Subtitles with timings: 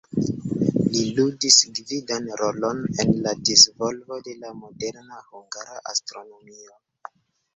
[0.93, 6.77] Li ludis gvidan rolon en la disvolvo de la moderna hungara astronomio.